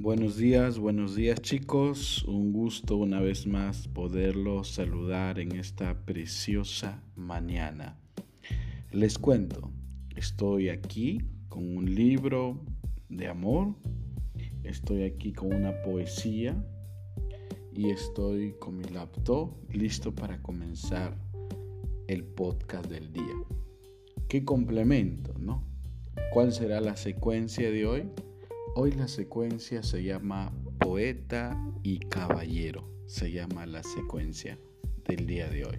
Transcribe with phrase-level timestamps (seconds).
[0.00, 2.22] Buenos días, buenos días chicos.
[2.28, 7.98] Un gusto una vez más poderlos saludar en esta preciosa mañana.
[8.92, 9.72] Les cuento,
[10.14, 12.60] estoy aquí con un libro
[13.08, 13.74] de amor,
[14.62, 16.64] estoy aquí con una poesía
[17.74, 21.18] y estoy con mi laptop listo para comenzar
[22.06, 23.34] el podcast del día.
[24.28, 25.64] ¿Qué complemento, no?
[26.32, 28.08] ¿Cuál será la secuencia de hoy?
[28.80, 32.88] Hoy la secuencia se llama Poeta y Caballero.
[33.06, 34.56] Se llama la secuencia
[35.04, 35.78] del día de hoy.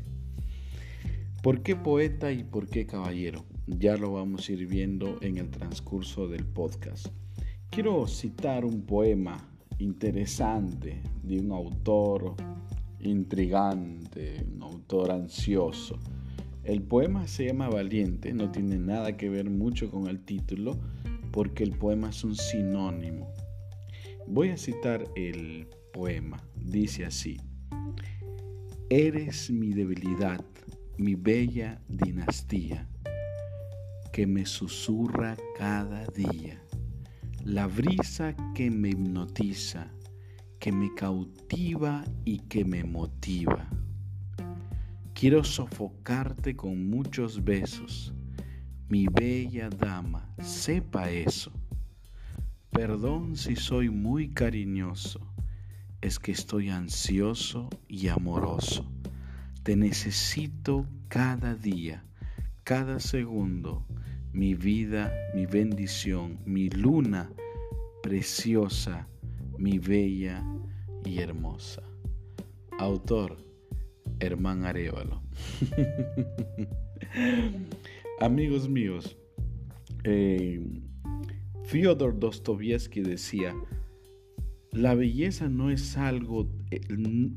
[1.42, 3.46] ¿Por qué poeta y por qué caballero?
[3.68, 7.08] Ya lo vamos a ir viendo en el transcurso del podcast.
[7.70, 12.36] Quiero citar un poema interesante de un autor
[13.00, 15.98] intrigante, un autor ansioso.
[16.66, 20.78] El poema se llama Valiente, no tiene nada que ver mucho con el título,
[21.32, 23.34] porque el poema es un sinónimo.
[24.28, 26.44] Voy a citar el poema.
[26.56, 27.38] Dice así.
[28.90, 30.44] Eres mi debilidad,
[30.98, 32.88] mi bella dinastía,
[34.12, 36.62] que me susurra cada día.
[37.44, 39.92] La brisa que me hipnotiza,
[40.60, 43.70] que me cautiva y que me motiva.
[45.14, 48.14] Quiero sofocarte con muchos besos
[48.90, 51.52] mi bella dama, sepa eso.
[52.72, 55.20] Perdón si soy muy cariñoso,
[56.02, 58.92] es que estoy ansioso y amoroso.
[59.62, 62.04] Te necesito cada día,
[62.64, 63.86] cada segundo,
[64.34, 67.30] mi vida, mi bendición, mi luna
[68.02, 69.08] preciosa,
[69.58, 70.44] mi bella
[71.06, 71.84] y hermosa.
[72.80, 73.38] Autor,
[74.20, 75.22] Hermán Arevalo.
[78.22, 79.18] Amigos míos,
[80.04, 80.62] eh,
[81.64, 83.56] Fyodor Dostoevsky decía,
[84.74, 86.82] la belleza no es algo, eh,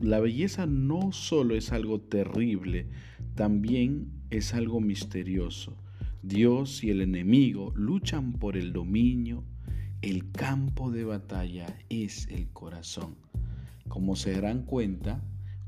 [0.01, 2.89] la belleza no solo es algo terrible,
[3.37, 5.77] también es algo misterioso.
[6.25, 9.45] Dios y el enemigo luchan por el dominio,
[10.01, 13.15] el campo de batalla es el corazón.
[13.87, 15.23] Como se darán cuenta,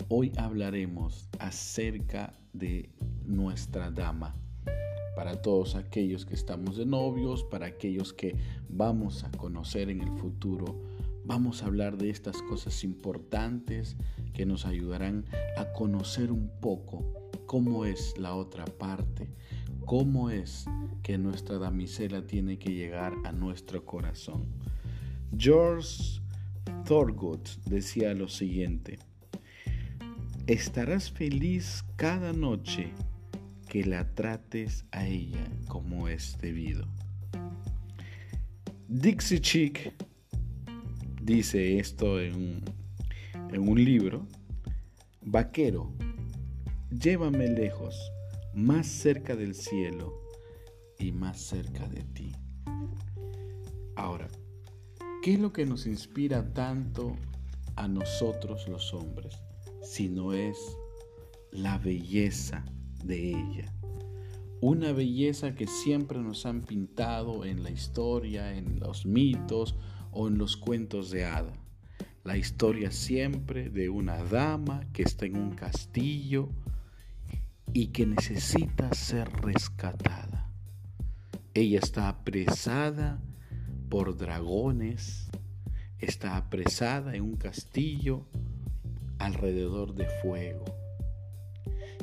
[0.08, 2.90] hoy hablaremos acerca de
[3.24, 4.34] nuestra dama
[5.14, 8.36] para todos aquellos que estamos de novios, para aquellos que
[8.68, 10.80] vamos a conocer en el futuro.
[11.24, 13.96] Vamos a hablar de estas cosas importantes
[14.32, 15.24] que nos ayudarán
[15.56, 19.28] a conocer un poco cómo es la otra parte,
[19.86, 20.66] cómo es
[21.02, 24.46] que nuestra damisela tiene que llegar a nuestro corazón.
[25.36, 26.20] George
[26.84, 28.98] Thorgood decía lo siguiente,
[30.46, 32.92] estarás feliz cada noche
[33.74, 36.86] que la trates a ella como es debido.
[38.86, 39.92] Dixie Chick
[41.20, 42.62] dice esto en
[43.58, 44.28] un, libro.
[45.22, 45.92] Vaquero,
[46.92, 47.98] llévame lejos,
[48.54, 50.22] más cerca del cielo
[51.00, 52.30] y más cerca de ti.
[53.96, 54.28] Ahora,
[55.20, 57.16] ¿qué es lo que nos inspira tanto
[57.74, 59.34] a nosotros los hombres?
[59.82, 60.56] Si no es
[61.50, 62.64] la belleza
[63.04, 63.72] de ella.
[64.60, 69.76] Una belleza que siempre nos han pintado en la historia, en los mitos
[70.10, 71.52] o en los cuentos de hada.
[72.22, 76.48] La historia siempre de una dama que está en un castillo
[77.74, 80.50] y que necesita ser rescatada.
[81.52, 83.20] Ella está apresada
[83.90, 85.30] por dragones,
[85.98, 88.26] está apresada en un castillo
[89.18, 90.83] alrededor de fuego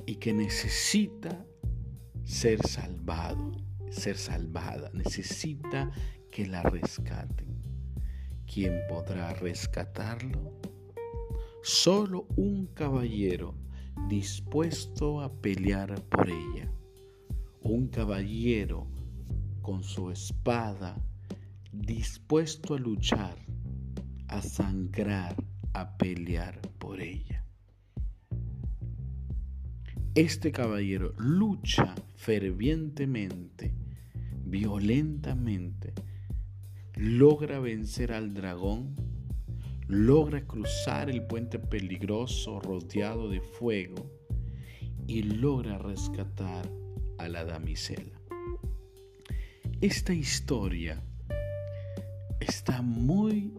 [0.06, 1.46] y que necesita
[2.24, 3.52] ser salvado,
[3.90, 5.92] ser salvada, necesita
[6.32, 7.62] que la rescaten.
[8.46, 10.60] ¿Quién podrá rescatarlo?
[11.64, 13.56] Solo un caballero
[14.08, 16.72] dispuesto a pelear por ella.
[17.62, 18.88] Un caballero
[19.62, 20.98] con su espada
[21.72, 23.38] dispuesto a luchar,
[24.28, 25.36] a sangrar,
[25.74, 27.31] a pelear por ella.
[30.14, 33.74] Este caballero lucha fervientemente,
[34.44, 35.94] violentamente,
[36.96, 38.94] logra vencer al dragón,
[39.88, 44.12] logra cruzar el puente peligroso rodeado de fuego
[45.08, 46.70] y logra rescatar
[47.18, 48.20] a la damisela.
[49.80, 51.02] Esta historia
[52.42, 53.54] está muy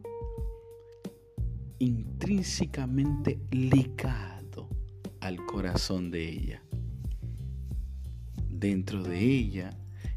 [1.79, 4.32] intrínsecamente ligada
[5.23, 6.63] al corazón de ella.
[8.51, 9.71] Dentro de ella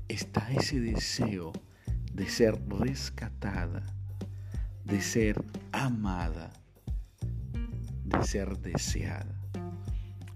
[0.08, 1.54] está ese deseo
[2.12, 3.86] de ser rescatada,
[4.84, 6.52] de ser amada,
[8.04, 9.40] de ser deseada.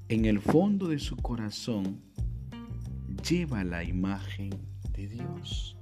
[0.08, 2.04] En el fondo de su corazón
[3.28, 4.52] lleva la imagen
[4.94, 5.78] de Dios.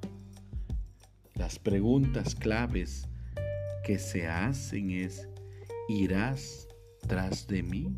[1.36, 3.10] Las preguntas claves
[3.86, 5.28] que se hacen es,
[5.89, 6.69] ¿irás
[7.06, 7.98] tras de mí?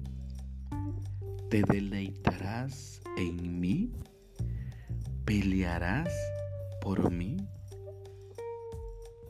[1.50, 3.92] ¿Te deleitarás en mí?
[5.26, 6.14] ¿Pelearás
[6.80, 7.38] por mí?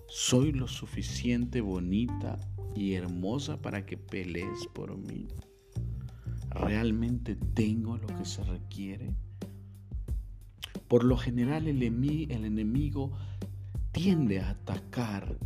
[0.08, 2.38] ¿Soy lo suficiente bonita
[2.76, 5.30] y hermosa para que pelees por mí?
[6.50, 9.14] ¿Realmente tengo lo que se requiere?
[10.90, 13.14] Por lo general el, enemigo
[13.94, 15.38] tiende a atacar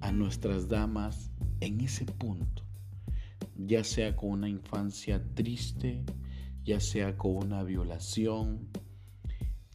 [0.00, 2.61] a nuestras damas en ese punto,
[3.56, 6.02] ya sea con una infancia triste,
[6.64, 8.68] ya sea con una violación,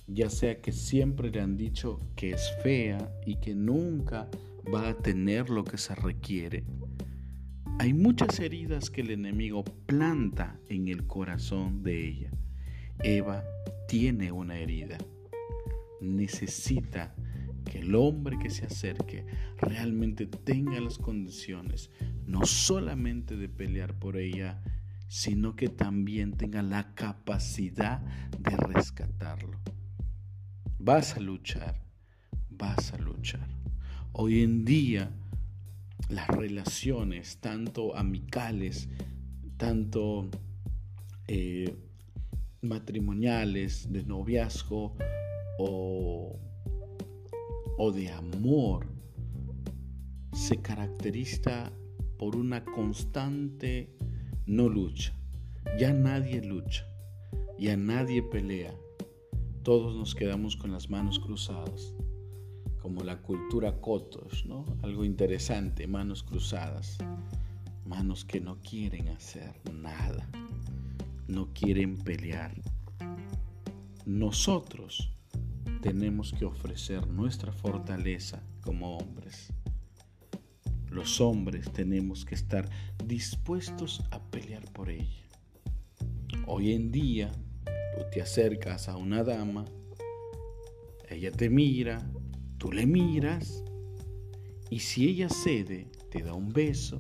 [0.07, 4.29] ya sea que siempre le han dicho que es fea y que nunca
[4.73, 6.63] va a tener lo que se requiere.
[7.79, 12.31] Hay muchas heridas que el enemigo planta en el corazón de ella.
[13.03, 13.43] Eva
[13.87, 14.97] tiene una herida.
[16.01, 17.13] Necesita
[17.77, 19.25] el hombre que se acerque
[19.57, 21.91] realmente tenga las condiciones,
[22.25, 24.61] no solamente de pelear por ella,
[25.07, 28.01] sino que también tenga la capacidad
[28.39, 29.59] de rescatarlo.
[30.79, 31.81] Vas a luchar,
[32.49, 33.47] vas a luchar.
[34.11, 35.11] Hoy en día
[36.09, 38.89] las relaciones, tanto amicales,
[39.57, 40.29] tanto
[41.27, 41.75] eh,
[42.61, 44.95] matrimoniales, de noviazgo
[45.59, 46.39] o,
[47.77, 48.87] o de amor,
[50.33, 51.71] se caracteriza
[52.17, 53.95] por una constante
[54.45, 55.13] no lucha.
[55.79, 56.85] Ya nadie lucha,
[57.59, 58.73] ya nadie pelea.
[59.63, 61.93] Todos nos quedamos con las manos cruzadas,
[62.81, 64.65] como la cultura Kotos, ¿no?
[64.81, 66.97] Algo interesante, manos cruzadas,
[67.85, 70.29] manos que no quieren hacer nada
[71.27, 72.53] no quieren pelear.
[74.05, 75.11] Nosotros
[75.87, 79.53] tenemos que ofrecer nuestra fortaleza como hombres.
[80.89, 82.69] Los hombres tenemos que estar
[83.05, 85.23] dispuestos a pelear por ella.
[86.45, 87.31] Hoy en día,
[87.95, 89.63] tú te acercas a una dama,
[91.09, 92.05] ella te mira,
[92.57, 93.63] tú le miras,
[94.69, 96.99] y si ella cede, te da un beso,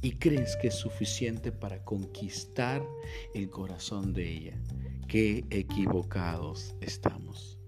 [0.00, 2.86] y crees que es suficiente para conquistar
[3.34, 4.62] el corazón de ella.
[5.08, 7.59] Qué equivocados estamos.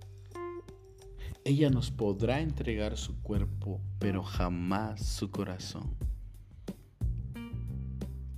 [1.44, 5.96] Ella nos podrá entregar su cuerpo, pero jamás su corazón,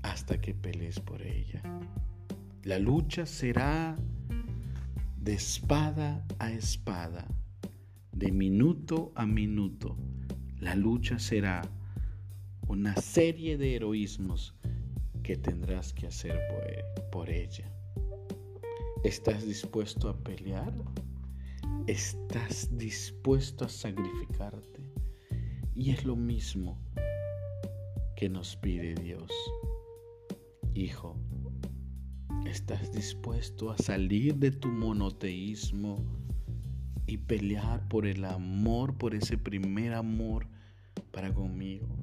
[0.01, 1.63] hasta que pelees por ella.
[2.63, 3.95] La lucha será
[5.19, 7.29] de espada a espada,
[8.13, 9.99] de minuto a minuto.
[10.59, 11.61] La lucha será
[12.69, 14.55] una serie de heroísmos
[15.23, 16.41] que tendrás que hacer
[17.11, 17.71] por, ella.
[19.05, 20.73] ¿Estás dispuesto a pelear?
[21.87, 24.81] ¿Estás dispuesto a sacrificarte?
[25.75, 26.79] Y es lo mismo
[28.17, 29.31] que nos pide Dios.
[30.73, 31.19] Hijo,
[32.47, 36.03] ¿estás dispuesto a salir de tu monoteísmo
[37.07, 40.49] y pelear por el amor, por ese primer amor
[41.13, 41.99] para conmigo?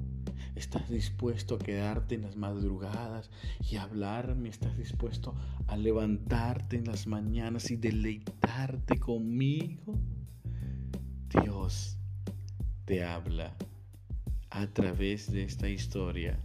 [0.55, 3.29] ¿Estás dispuesto a quedarte en las madrugadas
[3.69, 4.49] y hablarme?
[4.49, 5.33] ¿Estás dispuesto
[5.67, 9.97] a levantarte en las mañanas y deleitarte conmigo?
[11.29, 11.97] Dios
[12.85, 13.55] te habla
[14.49, 16.37] a través de esta historia.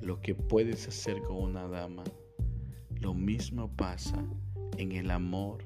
[0.00, 2.04] Lo que puedes hacer con una dama,
[3.00, 4.24] lo mismo pasa
[4.78, 5.64] en el amor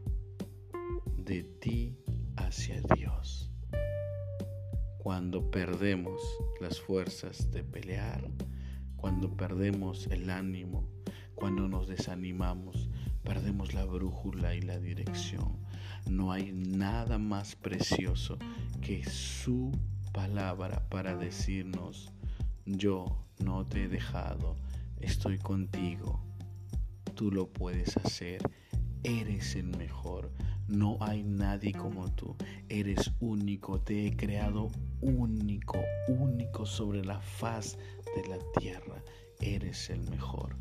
[1.18, 1.96] de ti
[2.36, 3.53] hacia Dios
[5.04, 6.18] cuando perdemos
[6.62, 8.26] las fuerzas de pelear,
[8.96, 10.88] cuando perdemos el ánimo,
[11.34, 12.88] cuando nos desanimamos,
[13.22, 15.58] perdemos la brújula y la dirección.
[16.08, 18.38] No hay nada más precioso
[18.80, 19.72] que su
[20.14, 22.10] palabra para decirnos,
[22.64, 24.56] yo no te he dejado,
[25.00, 26.24] estoy contigo,
[27.14, 28.40] tú lo puedes hacer,
[29.04, 30.32] eres el mejor.
[30.66, 32.34] No hay nadie como tú.
[32.68, 33.80] Eres único.
[33.80, 34.70] Te he creado
[35.02, 37.78] único, único sobre la faz
[38.16, 39.04] de la tierra.
[39.40, 40.56] Eres el mejor.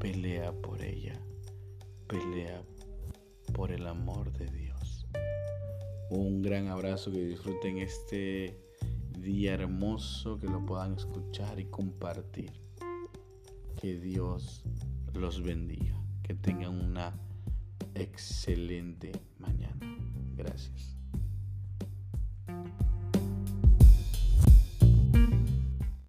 [0.00, 1.18] Pelea por ella.
[2.08, 2.62] Pelea
[3.54, 5.06] por el amor de Dios.
[6.10, 8.58] Un gran abrazo, que disfruten este
[9.18, 12.52] día hermoso, que lo puedan escuchar y compartir.
[13.80, 14.64] Que Dios
[15.14, 15.94] los bendiga.
[16.24, 17.27] Que tengan una
[18.00, 19.78] excelente mañana.
[20.36, 20.97] Gracias.